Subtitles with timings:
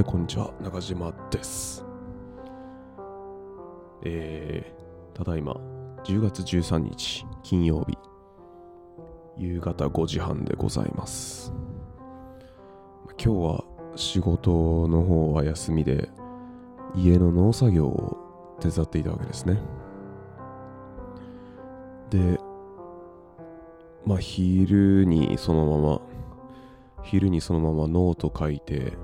[0.00, 0.50] はい、こんにちは。
[0.62, 1.84] 中島です。
[4.02, 5.52] えー、ただいま、
[6.04, 7.98] 10月13日、金曜日、
[9.36, 11.52] 夕方5時半でございます。
[13.22, 13.64] 今日は
[13.94, 16.08] 仕事の方は休みで、
[16.96, 19.60] 家の農作業を手伝っていたわけですね。
[22.08, 22.40] で、
[24.06, 26.00] まあ、昼にそのまま、
[27.02, 28.94] 昼にそのままノート書いて、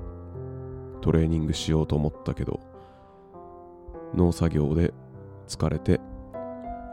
[1.06, 2.58] トレーニングしようと思ったけど
[4.12, 4.92] 農作業で
[5.46, 6.00] 疲れて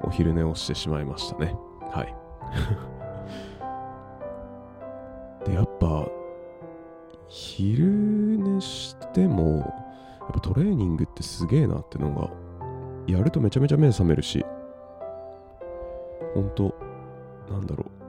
[0.04, 1.56] お昼寝をしてしまいましたね。
[1.90, 2.16] はい。
[5.50, 6.06] でやっぱ
[7.28, 12.30] 昼寝してもやっぱトレーニングってすげえなってのが
[13.08, 14.46] やるとめちゃめちゃ目覚めるし
[16.36, 16.76] ほんと
[17.50, 18.04] なんだろう。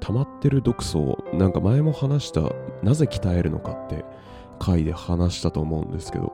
[0.00, 2.40] 溜まってる毒素をなんか前も話した
[2.82, 4.04] なぜ鍛えるのかって
[4.58, 6.32] 回で話したと思うんですけど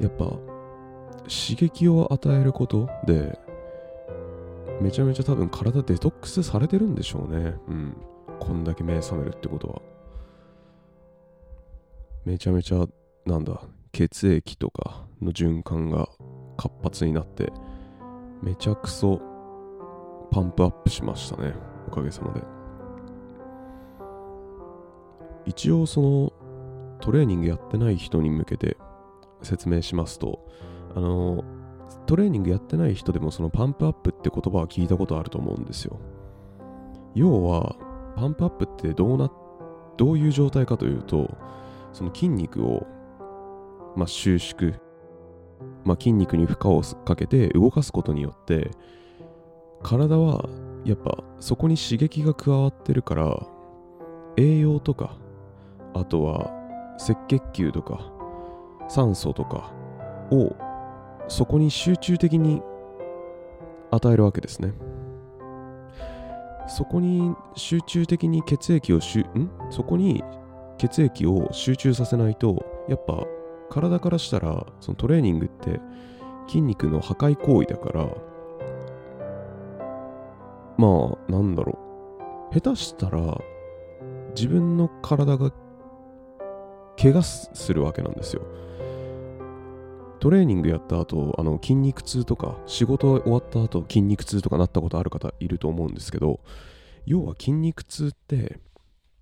[0.00, 3.38] やっぱ刺激を与えることで
[4.80, 7.54] めちゃめちゃ多分体デトックスされてるんでしょうね。
[7.68, 7.96] うん。
[8.38, 9.82] こんだけ目覚めるってことは。
[12.24, 12.86] めちゃめちゃ
[13.26, 13.60] なんだ
[13.92, 16.08] 血液とかの循環が
[16.56, 17.52] 活発になって
[18.42, 19.20] めちゃくそ
[20.30, 21.54] パンプアップしましたね
[21.88, 22.40] おかげさまで。
[25.46, 26.29] 一応その
[27.00, 28.76] トレーニングやってない人に向けて
[29.42, 30.46] 説明しますと
[30.94, 31.44] あの
[32.06, 35.98] トレーニングやってない人でもそのパンプアップって言葉は聞いたことあると思うんですよ。
[37.14, 37.76] 要は
[38.16, 39.30] パンプアップってどうな
[39.96, 41.36] どういう状態かというと
[41.92, 42.86] その筋肉を、
[43.96, 44.74] まあ、収縮、
[45.84, 48.70] まあ、筋肉に負荷をかけて動かすことによって
[49.82, 50.48] 体は
[50.84, 53.46] やっぱそこに刺激が加わってるから
[54.36, 55.16] 栄養とか
[55.94, 56.59] あとは
[57.02, 58.12] 赤血球とか
[58.88, 59.72] 酸素とか
[60.30, 60.54] を
[61.28, 62.62] そこに集中的に
[63.90, 64.72] 与えるわけですね。
[66.68, 69.50] そこに集中的に血液をしゅん？
[69.70, 70.22] そこに
[70.78, 73.24] 血液を集中させないとやっぱ
[73.70, 75.80] 体からしたらそのトレーニングって
[76.46, 78.06] 筋肉の破壊行為だから
[80.76, 81.78] まあなんだろ
[82.52, 82.54] う。
[82.54, 83.38] 下手したら
[84.34, 85.52] 自分の体が
[87.00, 88.42] 怪我するわけなんですよ。
[90.18, 96.40] トレーニングやった後、あの筋肉痛とか、仕事終わった後筋肉痛とかなったことある方いると思うんですけど、
[97.06, 98.60] 要は筋肉痛って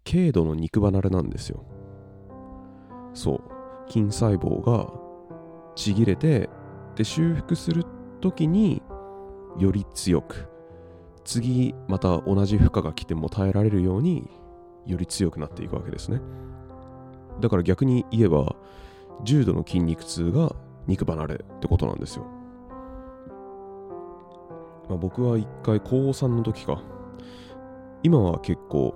[0.05, 1.65] 軽度の肉離れなんですよ。
[3.15, 3.93] そう。
[3.93, 4.93] 筋細胞が
[5.77, 6.51] ちぎれて、
[6.97, 7.85] で、修復する
[8.21, 8.83] ときに
[9.57, 10.49] より強く、
[11.25, 14.29] 次また同じ負荷が来ても耐えられるように
[14.85, 16.21] より強くなっていくわけですね。
[17.41, 18.57] だから逆に言えば、
[19.25, 20.55] 重度の筋肉痛が
[20.87, 22.25] 肉離れってことなんですよ。
[24.89, 26.81] まあ、僕は一回高3の時か、
[28.03, 28.95] 今は結構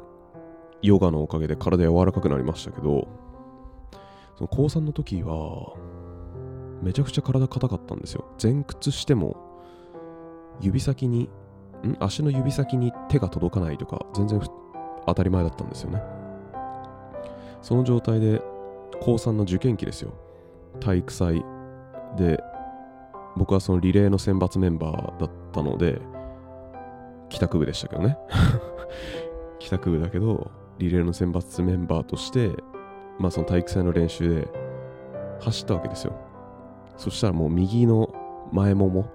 [0.81, 3.09] ヨガのおかげで体柔らかくなりましたけど、
[4.37, 5.75] その高3の時は、
[6.83, 8.25] めちゃくちゃ体硬かったんですよ。
[8.43, 9.37] 前屈しても、
[10.61, 11.31] 指先に、
[11.85, 11.97] ん？
[12.01, 14.41] 足の指先に手が届かないとか、全然
[15.07, 16.03] 当たり前だったんですよね。
[17.63, 18.43] その状態で
[19.01, 20.13] 高3の受験期ですよ。
[20.81, 21.45] 体育祭
[22.17, 22.43] で、
[23.37, 26.01] 僕はそのリレーの選抜メンバーだったので、
[27.31, 28.19] 帰宅部でしたけどね。
[29.59, 32.51] 帰宅部だけど、リレーの選抜メンバーとして、
[33.19, 34.49] まあその体育祭の練習で
[35.41, 36.13] 走ったわけですよ。
[36.97, 38.13] そしたらもう右の
[38.53, 39.07] 前もも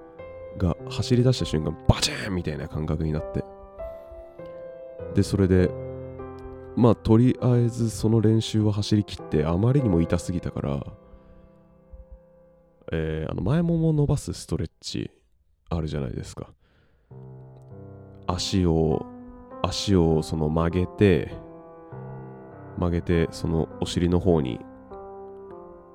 [0.57, 3.43] が走り出した瞬間、バチーンみたいな感覚になって。
[5.13, 5.69] で、それで
[6.77, 10.85] まあとりあえずその練習を走り切ってあまりにも痛すぎたから、
[12.91, 15.09] えー、あの前もも伸ばすストレッチ
[15.69, 16.49] あるじゃないですか。
[18.27, 19.07] 足を
[19.63, 21.31] 足をその曲げて
[22.77, 24.59] 曲げてそのお尻の方に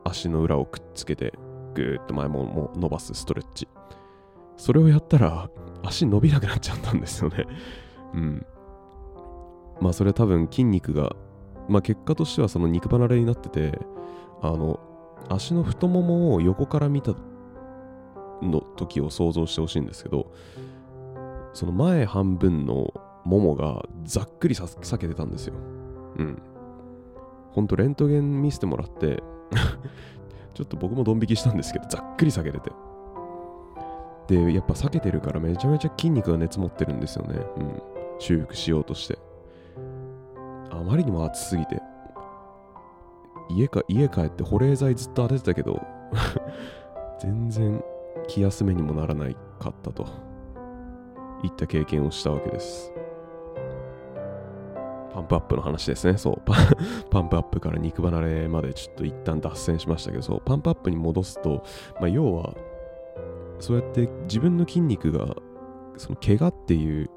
[0.02, 1.32] 足の裏をくっつけて
[1.74, 3.68] ぐーっと前もも伸ばすストレッチ。
[4.56, 5.48] それをやったら
[5.84, 7.46] 足伸びなくなっちゃったんですよね。
[8.14, 8.46] うん。
[9.82, 11.16] まあそれ多分筋肉が、
[11.68, 13.80] まあ結果としてはその肉離れになってて、
[14.40, 14.78] あの、
[15.28, 17.14] 足の太ももを横から見た
[18.40, 20.32] の時を想像してほしいんですけど、
[21.52, 22.94] その前半分の
[23.24, 25.54] ももがざっくりさ裂けてたんですよ。
[26.16, 26.40] うん。
[27.50, 29.22] ほんとレントゲン見せてもらって
[30.54, 32.72] ちょっと僕もドン引きしたんですけど、ざっくり裂けてて。
[34.28, 37.40] で、やっぱ裂けてるからめちゃめちゃ筋肉が熱持ってるんですよね。
[37.56, 37.82] うん。
[38.20, 39.18] 修復しようとして。
[40.72, 41.80] あまりにも暑すぎて。
[43.48, 45.82] 家か家帰って保冷剤ずっと当ててたけど
[47.20, 47.84] 全然
[48.28, 50.06] 気休めにもならないかったと。
[51.42, 52.92] いった経験をしたわけです。
[55.12, 56.16] パンプアップの話ですね。
[56.16, 56.42] そう。
[57.10, 60.42] パンプアップから肉離れまでちょっと一旦脱線しましたけどそう。
[60.44, 61.64] パンプアップに戻すと、
[62.00, 62.54] まあ、要は
[63.58, 65.36] そうやって自分の筋肉が
[65.96, 67.10] その怪我っていう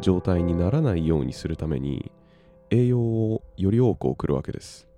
[0.00, 2.10] 状態にならないようにするために
[2.72, 4.88] 栄養をより多く送るわけです。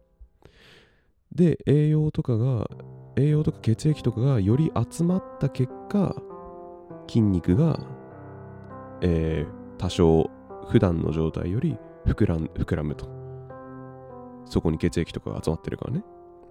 [1.35, 2.69] で栄養とかが
[3.17, 6.15] 栄養とか血液とかがより集まった結果
[7.09, 7.81] 筋肉が、
[9.01, 10.31] えー、多少
[10.69, 11.77] 普段の状態より
[12.07, 13.09] 膨らん膨らむと。
[14.47, 16.05] そこに血液とかが集まってるからね。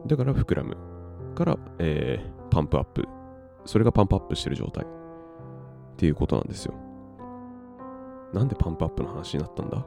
[0.05, 0.75] だから膨らむ
[1.35, 3.07] から、えー、パンプアップ。
[3.65, 4.87] それがパンプアップしてる状態っ
[5.95, 6.73] ていうことなんですよ。
[8.33, 9.85] なんでパンプアップの話になったんだ？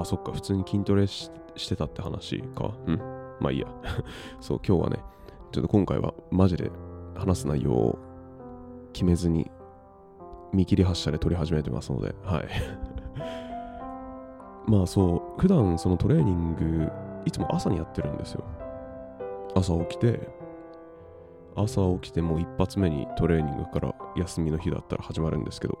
[0.00, 1.30] あ、そっか、普通に筋トレし
[1.68, 2.74] てたって話か。
[2.86, 2.98] うん。
[3.40, 3.68] まあいいや。
[4.40, 4.98] そう、今日はね、
[5.52, 6.70] ちょっと今回はマジで
[7.14, 7.98] 話す内容を
[8.92, 9.50] 決めずに
[10.52, 12.48] 見切り発車で撮り始めてますので、はい。
[14.66, 16.90] まあそう、普段そのトレーニング、
[17.24, 18.44] いつも朝にやってるんですよ。
[19.54, 20.28] 朝起きて、
[21.54, 25.78] 朝起きてもう一発目にトレーニングから休みの日だったら始まるんですけど、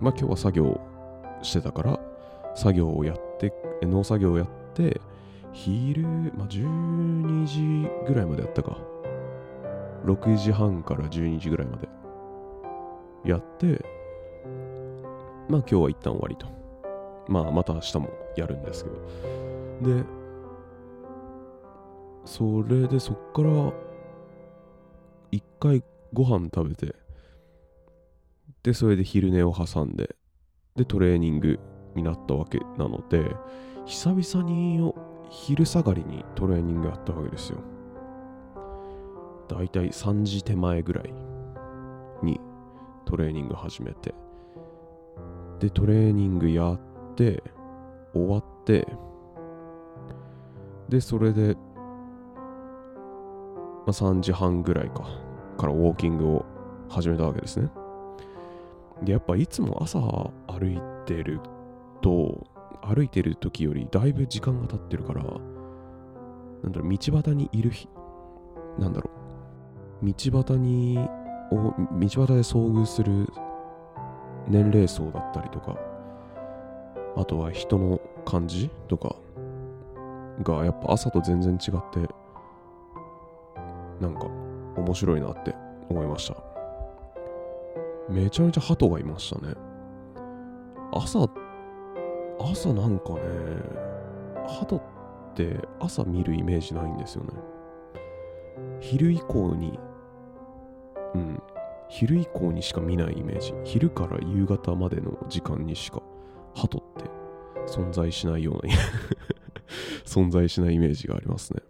[0.00, 0.80] まあ今日は作業
[1.42, 2.00] してたから、
[2.54, 3.52] 作業をやって、
[3.82, 5.00] 農作業をやって、
[5.52, 6.02] 昼、
[6.36, 8.78] まあ、12時ぐらいまでやったか。
[10.04, 11.88] 6時半から12時ぐらいまで
[13.24, 13.84] やって、
[15.48, 16.46] まあ今日は一旦終わりと。
[17.28, 19.96] まあまた明日もやるんですけど。
[19.96, 20.04] で、
[22.24, 23.72] それでそっから
[25.30, 25.82] 一回
[26.12, 26.94] ご飯食べて、
[28.62, 30.16] で、それで昼寝を挟んで、
[30.76, 31.58] で、トレーニング
[31.98, 33.36] になったわけなので、
[33.86, 34.92] 久々に
[35.30, 37.58] 昼下がりにトレーニングやったわけですよ。
[39.48, 41.12] だいたい3時手前ぐらい
[42.22, 42.40] に
[43.04, 44.14] トレーニング始めて、
[45.60, 46.80] で、トレーニングやっ
[47.16, 47.42] て、
[48.12, 48.86] 終わって、
[50.88, 51.60] で、それで、ま
[53.86, 55.08] あ、3時半ぐらいか、
[55.56, 56.44] からウォーキングを
[56.88, 57.70] 始めたわけですね。
[59.02, 60.32] で、やっぱいつも朝歩
[60.70, 61.40] いてる
[62.00, 62.46] と、
[62.82, 67.88] 歩いてる時よりだいぶ時間が経ってるから、なんだろう、道端にいる日、
[68.78, 69.10] なんだろ
[70.02, 70.96] う、道端に、
[71.50, 71.60] 道
[71.98, 73.26] 端で遭遇する
[74.48, 75.76] 年齢層だったりとか、
[77.16, 79.16] あとは人の感じとか
[80.42, 82.08] がやっぱ朝と全然違って、
[84.00, 84.28] なんか
[84.76, 85.54] 面白いなって
[85.88, 86.36] 思いました。
[88.08, 89.54] めちゃめちゃ鳩がいましたね。
[90.92, 91.28] 朝
[92.40, 93.20] 朝なんかね、
[94.46, 94.82] 鳩っ
[95.34, 97.30] て朝見るイメージないんですよね。
[98.80, 99.78] 昼以降に、
[101.14, 101.42] うん、
[101.88, 103.54] 昼以降にしか見ないイメージ。
[103.64, 106.02] 昼から夕方までの時間にしか
[106.54, 107.10] 鳩って
[107.66, 108.74] 存在しないような
[110.04, 111.62] 存在しないイメージがありますね。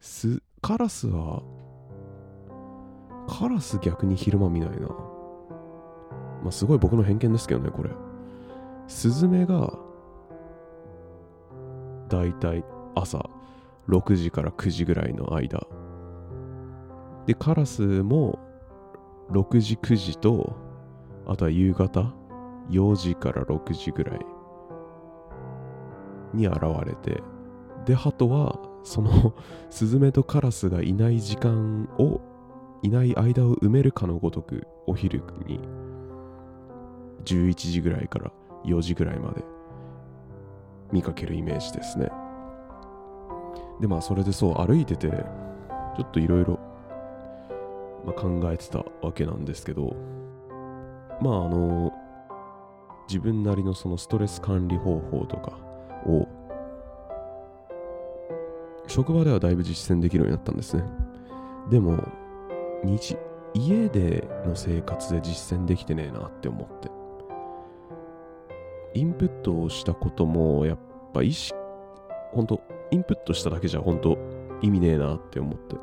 [0.00, 1.42] す、カラスは、
[3.28, 4.88] カラス逆に昼間見ないな。
[4.88, 7.90] まあすごい僕の偏見ですけどね、これ。
[8.90, 9.72] スズメが
[12.08, 12.64] だいたい
[12.96, 13.24] 朝
[13.88, 15.64] 6時から9時ぐらいの間。
[17.24, 18.40] でカラスも
[19.30, 20.56] 6時9時と
[21.24, 22.12] あとは夕方
[22.68, 24.20] 4時から6時ぐらい
[26.34, 27.22] に現れて。
[27.86, 29.32] で鳩はその
[29.70, 32.20] スズメとカラスがいない時間を
[32.82, 35.60] いない間を埋めるかのごとくお昼に
[37.24, 38.32] 11時ぐらいから
[38.64, 39.42] 4時ぐらいまで
[40.92, 42.10] 見かけるイメージですね。
[43.80, 46.58] で、まあ、それでそう、歩いてて、ちょっといろいろ
[48.16, 49.96] 考えてたわけなんですけど、
[51.20, 51.92] まあ、あの、
[53.08, 55.58] 自分なりのそのストレス管理方法とか
[56.06, 56.28] を、
[58.86, 60.84] 職場ではだいぶ実践できるようになったんですね。
[61.70, 62.02] でも、
[62.84, 63.16] 日、
[63.54, 66.99] 家での生活で実践できてねえなって思って。
[68.94, 70.78] インプットをしたことも、やっ
[71.12, 71.56] ぱ意識、
[72.32, 74.18] 本当インプットしただけじゃ本当
[74.62, 75.76] 意味ねえなって思って。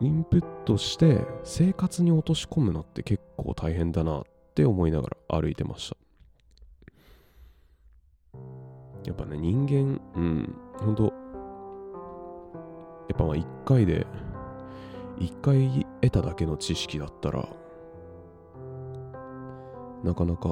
[0.00, 4.22] インプットして生活に落とし込むのって結構大変だなっ
[4.54, 5.96] て思いながら歩いてました。
[9.04, 11.10] やっぱね、人間、うん、本当や
[13.14, 14.06] っぱまあ一回で、
[15.18, 17.48] 一回得ただけの知識だったら、
[20.02, 20.51] なかなか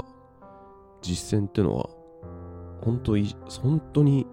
[1.02, 1.88] 実践ってのは
[2.82, 4.26] 本当に本当に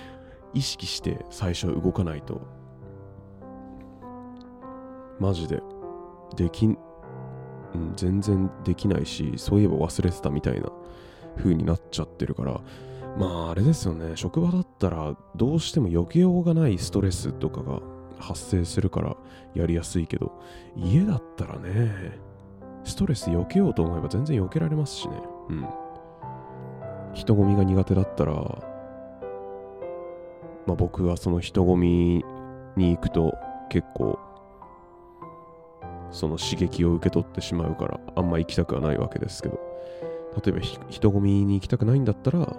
[0.54, 2.40] 意識して最初動かないと
[5.18, 5.62] マジで
[6.36, 6.78] できん、
[7.74, 10.70] うん、全然できないしそういえば忘れてたみたいな
[11.36, 12.60] 風になっちゃってるから
[13.18, 17.80] まああれですよね職場だったらどうしても避けようがないストレスとかが
[18.18, 19.16] 発生するから
[19.54, 20.40] やりやすいけど
[20.76, 22.18] 家だったらね
[22.84, 25.20] ストレス避けようと思えば全然避けられますしね。
[25.50, 25.68] うん。
[27.12, 28.32] 人混みが苦手だったら
[30.66, 32.24] まあ僕はその人混み
[32.76, 33.34] に行くと
[33.68, 34.18] 結構
[36.10, 39.70] その刺激を受け取ってしまうからあんま行きたくはないわけですけど。
[40.44, 42.56] 例えば人混みに行きたくないんだったら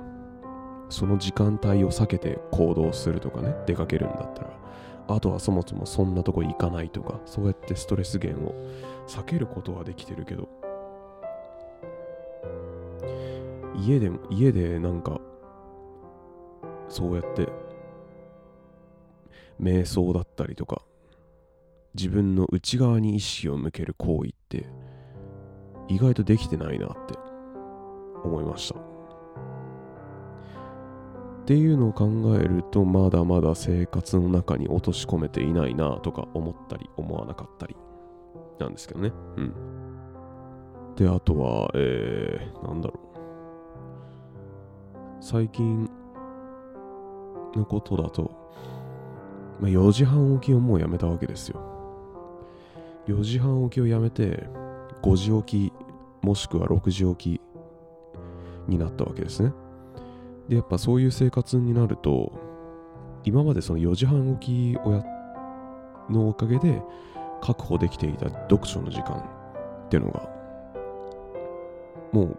[0.89, 4.61] その時間帯を避けて行動するとかね出かけるんだったら。
[5.07, 8.55] あとはそもそもそんなとこ行かないとかそうやってストレス源を
[9.07, 10.47] 避けることはできてるけど。
[13.75, 15.19] 家で家でなんか
[16.89, 17.47] そうやって
[19.61, 20.81] 瞑想だったりとか
[21.95, 24.65] 自分の内側に意識を向ける行為って
[25.87, 27.15] 意外とできてないなって
[28.23, 28.79] 思いました。
[28.79, 28.83] っ
[31.45, 32.07] ていうのを考
[32.39, 37.75] えるとまだまだ生活の中に落とし込めていないなとか思ったり思わなかったり
[38.59, 39.11] なんですけどね。
[39.37, 39.53] うん。
[40.95, 43.10] であとはえー、なんだろう。
[45.21, 45.87] 最近
[47.55, 48.31] のことだと、
[49.59, 51.61] まあ、4時半起きをもうやめたわけですよ。
[53.07, 54.47] 4時半起きをやめて
[55.03, 55.73] 5時起き
[56.25, 57.41] もしくは6時起き
[58.67, 59.53] になったわけですね。
[60.49, 62.31] でやっぱそういう生活になると
[63.23, 65.05] 今までその4時半起きをや
[66.09, 66.81] のおかげで
[67.41, 69.17] 確保できていた読書の時間
[69.85, 70.27] っていうのが
[72.11, 72.35] も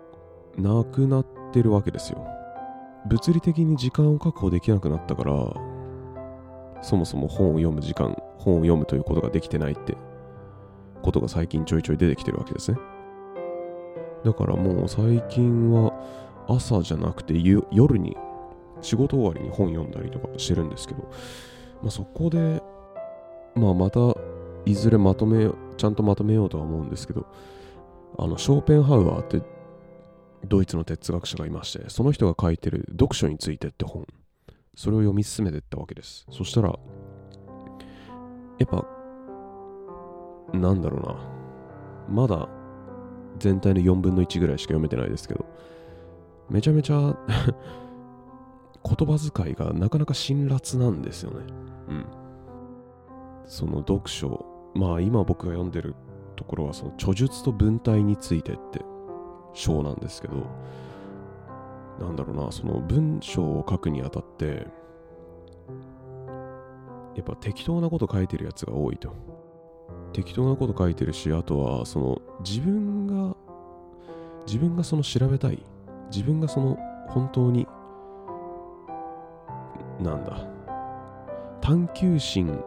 [0.59, 2.42] うなくなってるわけですよ。
[3.07, 5.33] 物理的に時間を確保できなくなったから
[6.83, 9.97] そもそも本を読む時間本を読むということができてないって
[11.03, 12.79] ことが最近ちょいちょい出てきてるわけですね。
[14.25, 15.93] だからもう最近は
[16.49, 17.35] 朝じゃなくて
[17.71, 18.17] 夜に
[18.81, 21.03] 仕事終わりに本読んだりとかしてるんですけど、
[21.83, 22.63] まあ、そこで、
[23.55, 24.01] まあ、また
[24.65, 27.27] いずれまとめちゃんとまとめようとは思うんですけど
[28.19, 29.43] あのショーペンハウアーって
[30.45, 34.07] ドイツの哲学者がいましてその人が書いてる読書についてって本。
[34.75, 36.27] それを読み進めていったわけです。
[36.31, 36.71] そしたら
[38.59, 38.87] やっぱ
[40.57, 41.17] なんだろうな。
[42.09, 42.49] まだ
[43.39, 45.47] 全体の4分の1ぐらいしか読めてないですけど
[46.51, 46.97] めちゃめちゃ
[48.85, 51.47] 言葉遣いがなかなか辛辣なんですよね。
[51.89, 52.07] うん。
[53.47, 54.45] その読書。
[54.75, 55.95] まあ今僕が読んでる
[56.37, 58.92] ところはその著述と文体についてって。
[59.55, 60.47] 章なんですけど
[62.01, 64.67] なんだろうなその文章を書くにあたって
[67.15, 69.15] やっぱ適当なこと書いてるやつが多いと。
[70.13, 73.35] 適当なこと書いてるしあとはその自分が
[74.47, 75.63] 自分がその調べたい。
[76.11, 76.79] 自分がその
[77.09, 77.67] 本当に
[80.01, 80.47] なんだ
[81.61, 82.63] 探求心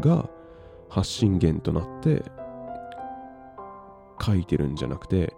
[0.00, 0.28] が
[0.88, 2.22] 発信源となって
[4.20, 5.34] 書いてるんじゃなくて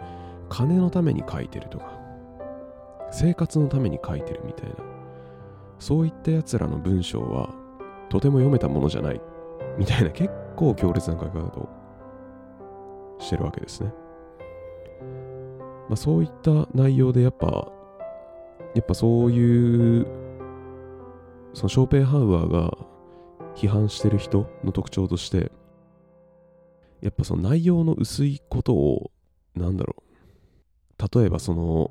[0.55, 1.99] 金のために書いてるとか
[3.11, 4.77] 生活のために書いてるみたいな
[5.81, 7.53] そういったやつらの文章は
[8.09, 9.21] とても読めたものじゃない
[9.77, 11.69] みたいな結構強烈な書き方を
[13.19, 13.93] してるわけですね。
[15.89, 17.69] まあ、そういった内容でやっぱ、
[18.75, 20.07] やっぱそういう、
[21.53, 22.77] そのショーペンハウアーが
[23.57, 25.51] 批判してる人の特徴として、
[27.01, 29.11] やっぱその内容の薄いことを、
[29.57, 30.14] なんだろう。
[30.99, 31.91] 例えばその、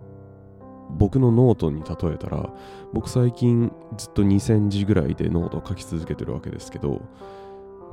[0.91, 2.53] 僕のノートに例えたら、
[2.93, 7.01] 僕最近ずっと2000字ぐらいでノートを書き続けてるわけですけど、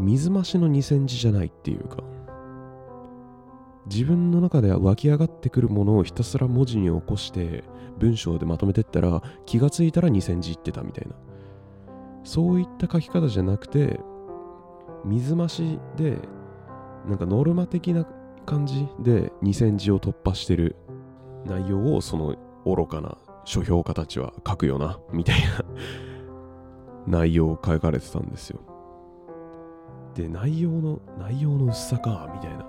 [0.00, 1.98] 水増しの2000字じゃないっていうか
[3.86, 7.64] 自分の中では湧き上がってくるものをひたすら文字に起こして
[7.98, 11.14] 文章でまとめてったら気がついたら2000字いってたみたいな。
[12.22, 13.98] そういった書き方じゃなくて
[15.06, 16.18] 水増しで
[17.08, 18.06] なんかノルマ的な
[18.44, 20.76] 感じで2センチを突破してる
[21.44, 25.46] 内容をその愚かな書評家たちは書くよなみたいな。
[27.06, 28.60] 内容を書かれてたんですよ。
[30.14, 32.66] で内容の内容の薄さかみたいな。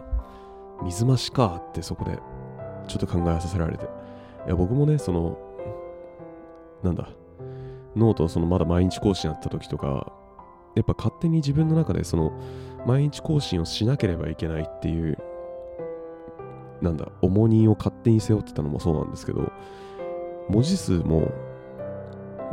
[0.84, 2.18] 水増しかってそこで
[2.88, 3.86] ちょっと考えさせられて。
[4.48, 5.38] いや僕もねその
[6.82, 7.10] なんだ
[7.96, 10.12] ノートそのまだ毎日更新やった時とか
[10.76, 12.32] やっぱ勝手に自分の中でその
[12.86, 15.18] 毎日更新をしなければいけないっていう
[16.82, 19.52] なんだ重荷を勝手に背負ってたのもそうなんですけど
[20.50, 21.32] 文字数も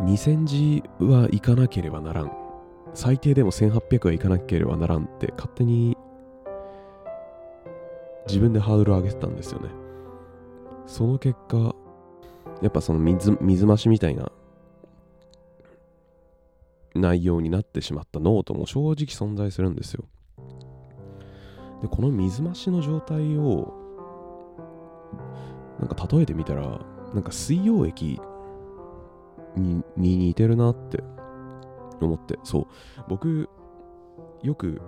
[0.00, 2.48] 2000字はいかなければならん。
[2.94, 5.96] 最低でも1800はいかなければならんって勝手に
[8.26, 9.68] 自分でハードルを上げてたんですよね。
[10.86, 11.74] その結果、
[12.62, 14.32] やっぱその水水増しみたいな
[16.94, 20.04] 内容になってしまったノートも正直存在するんですよ。
[21.82, 23.74] で、この水増しの状態を
[25.78, 26.80] なんか例えてみたら、
[27.14, 28.20] なんか水溶液
[29.56, 31.02] に似てるなって
[32.00, 32.66] 思って、そう、
[33.08, 33.48] 僕、
[34.42, 34.80] よく、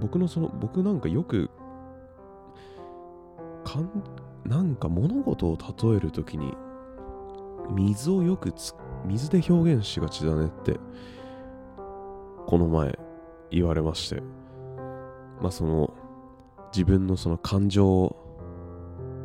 [0.00, 1.50] 僕のその、僕なんかよく、
[3.64, 3.90] かん
[4.44, 6.54] なんか物事を例えるときに、
[7.70, 8.74] 水をよくつ、
[9.04, 10.78] 水で表現しがちだねって、
[12.46, 12.98] この前
[13.50, 14.22] 言われまして、
[15.40, 15.94] まあその、
[16.72, 18.16] 自分のその感情、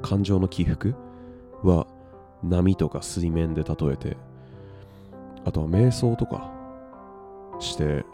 [0.04, 0.94] 感情の起伏？
[1.64, 1.88] は
[2.44, 4.18] 波とか水面で例えて、
[5.46, 6.52] あとは瞑想とか
[7.60, 8.06] して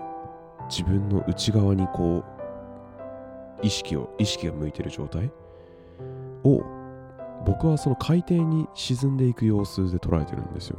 [0.70, 2.24] 自分の内側にこ
[3.62, 5.32] う意識を意識が向いてる状態？
[6.44, 6.64] を
[7.46, 10.78] 僕はその海底に沈んでいく様子で捉えてるんですよ。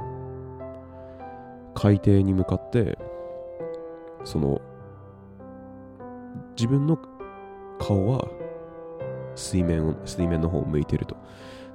[1.74, 2.98] 海底に向かって
[4.24, 4.60] その
[6.56, 6.98] 自分の
[7.78, 8.28] 顔は
[9.40, 11.16] 水面水面の方を向いてると。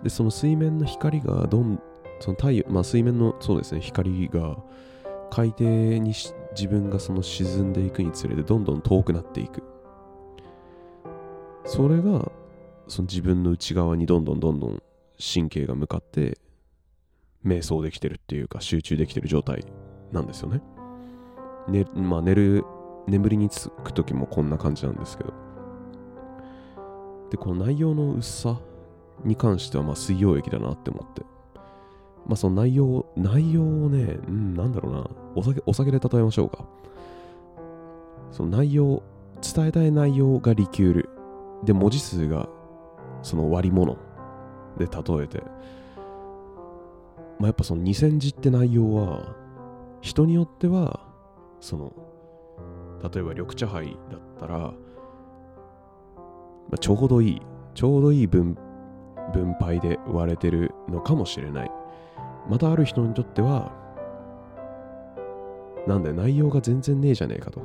[0.04, 1.82] でその水面の光がどん
[2.20, 4.58] その太陽、まあ、水面のそうですね光が
[5.32, 5.64] 海底
[6.00, 6.14] に
[6.52, 9.64] 自分がその沈んでいくにつれてどんどん遠くなっていく。
[11.66, 12.32] それが
[12.88, 14.84] その自分の内側にどんどんどんどん
[15.20, 16.38] 神経が向かって
[17.46, 19.66] 瞑想できてるっていうか集中できてる状態
[20.12, 20.62] なんですよね。
[21.68, 22.64] ねまあ、寝る
[23.08, 25.45] 眠りにつく時もこんな感じなんですけど。
[27.36, 28.60] でこの内容の薄さ
[29.24, 31.24] に関してはまあ水溶液だなって思って
[32.28, 36.66] まあその内容、内容をね、うん、なんだろうな、お酒、お酒で例えましょうか。
[38.32, 39.04] その内容、
[39.42, 41.10] 伝えたい内容がリキュール。
[41.64, 42.50] で、文字数が
[43.22, 43.98] その割り物
[44.78, 45.44] で例えて、
[47.38, 49.36] まあやっぱその2000字って内容は、
[50.02, 51.02] 人によっては、
[51.60, 51.94] その、
[53.04, 54.74] 例えば緑茶杯だったら、
[56.70, 57.42] まあ、ちょうどいい、
[57.74, 58.58] ちょうどいい分、
[59.34, 61.72] 分配で割れてるのかもしれない。
[62.50, 63.72] またある人にとっては、
[65.88, 67.62] なんだよ、内容が全然ねえじゃねえかと。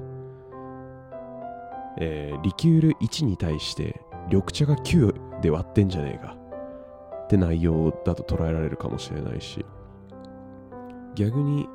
[1.98, 6.36] えー、リキュール1に対して緑茶が9で割ってんじゃねえか
[7.24, 9.64] って内容だと捉えられるかもしれないし、
[11.14, 11.68] 逆に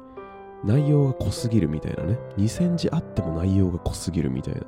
[0.63, 4.61] 内容が濃すぎるみたいなね、2000字あっても内容が濃すぎるみたいな。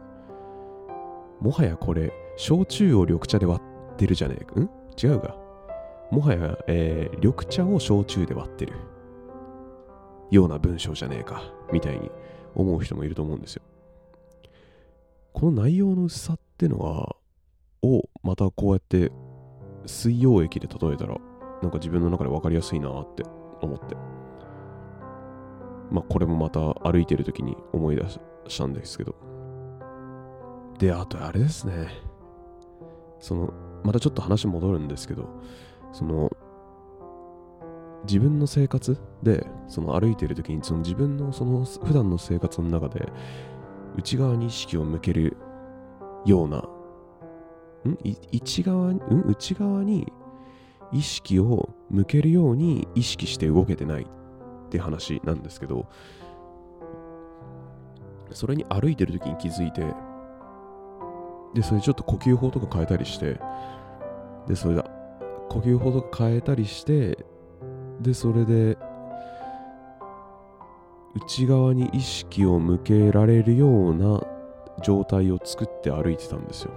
[1.41, 3.61] もはやこれ、焼酎を緑茶で割
[3.93, 4.59] ってるじゃねえか。
[4.59, 4.69] ん？
[5.01, 5.35] 違うか。
[6.11, 8.73] もはや、えー、緑茶を焼酎で割ってる
[10.29, 11.41] ような文章じゃねえか、
[11.73, 12.11] みたいに
[12.53, 13.63] 思う人もいると思うんですよ。
[15.33, 17.15] この内容の薄さってのは、
[17.81, 19.11] をまたこうやって
[19.85, 21.17] 水溶液で例えたら、
[21.63, 23.23] なんか自分の中で分かりやすいなって
[23.61, 23.95] 思って。
[25.89, 28.07] まあこれもまた歩いてる時に思い出
[28.47, 29.15] したんですけど。
[30.77, 31.87] で、あとあれですね。
[33.19, 33.53] その、
[33.83, 35.29] またちょっと話戻るんですけど、
[35.91, 36.29] その
[38.03, 43.11] 自分の生活でその歩いている時にその自分のその普段の生活の中で
[43.95, 45.37] 内側に意識を向ける
[46.25, 47.97] ようなん？
[48.31, 49.21] 内側にん？
[49.27, 50.11] 内側に
[50.91, 55.89] 意識を向けるように意識して動けてないって話なんですけど
[58.31, 59.85] それに歩いてる時に気づいて
[61.57, 63.39] でそれちょっと呼吸法とか変えたりして
[64.47, 64.83] でそれで
[65.49, 67.17] 呼吸法とか変えたりして
[67.99, 68.77] でそれで
[71.15, 74.21] 内側に意識を向けられるような
[74.83, 76.71] 状態を作って歩いてたんですよ。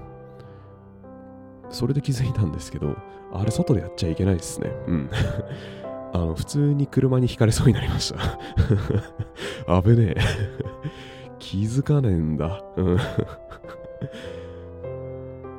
[1.68, 2.96] それで気づいたんですけど
[3.34, 4.72] あれ外でやっちゃいけないですね。
[4.86, 5.10] うん。
[6.14, 8.38] あの普通に車にひかれそうになりました。
[9.82, 10.20] 危ねえ。
[11.38, 12.64] 気づかねえんだ。
[12.78, 12.98] うん。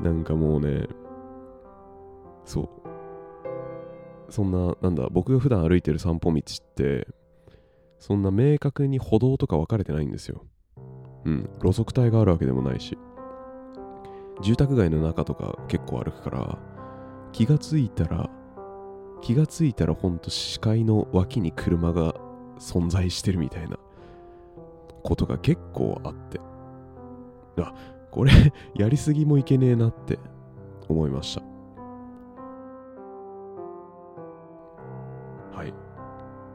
[0.01, 0.87] なんかもうね
[2.45, 2.81] そう
[4.31, 7.07] そんな、なんだ、僕が普段歩いてる散歩道って、
[7.99, 10.45] そんな明確に歩道とか分かれてないんですよ。
[11.25, 12.97] うん、路側帯があるわけでもないし。
[14.41, 16.57] 住宅街の中とか結構歩くから、
[17.31, 18.29] 気がついたら、
[19.21, 22.15] 気がついたらほんと視界の脇に車が
[22.57, 23.77] 存在してるみたいな
[25.03, 26.39] ことが結構あって。
[27.59, 27.73] あ、
[28.11, 28.31] これ
[28.75, 30.19] やりすぎもいけねえなって
[30.87, 31.41] 思いました。
[35.57, 35.73] はい。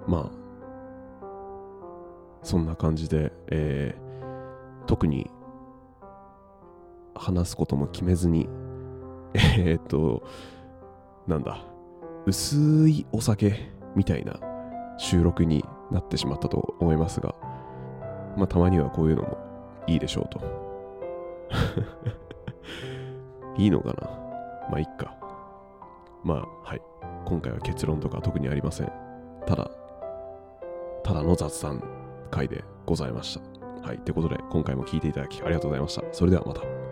[0.07, 0.31] まあ、
[2.43, 5.31] そんな感じで、えー、特に
[7.15, 8.49] 話すことも決めずに、
[9.35, 10.23] えー、っと、
[11.27, 11.59] なんだ、
[12.27, 14.39] 薄いお酒みたいな
[14.99, 17.35] 収録になってしまったと思いますが、
[18.37, 19.39] まあ、たまにはこういうのも
[19.87, 20.66] いいでしょうと。
[23.59, 23.95] いいのかな？
[24.71, 25.15] まあ、いっか。
[26.25, 26.83] まあ、はい。
[27.25, 28.93] 今回は結論とか特にありません。
[29.47, 29.71] ただ、
[31.03, 31.83] ただの雑談
[32.31, 33.87] 会でございました。
[33.87, 33.99] はい。
[33.99, 36.03] ということで、今回も聴いていただきありがとうございました。
[36.13, 36.86] それではまた。